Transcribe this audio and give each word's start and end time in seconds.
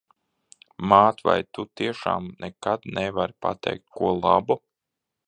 Māt, 0.93 1.19
vai 1.27 1.35
tu 1.57 1.65
tiešām 1.81 2.31
nekad 2.45 2.87
nevari 2.99 3.37
pateikt 3.47 3.87
ko 4.01 4.15
labu? 4.25 4.59